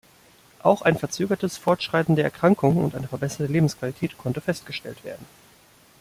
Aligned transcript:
Auch 0.63 0.81
ein 0.81 0.97
verzögertes 0.97 1.57
Fortschreiten 1.59 2.15
der 2.15 2.25
Erkrankung 2.25 2.83
und 2.83 2.95
eine 2.95 3.07
verbesserte 3.07 3.53
Lebensqualität 3.53 4.17
konnte 4.17 4.41
festgestellt 4.41 5.03
werden. 5.03 5.27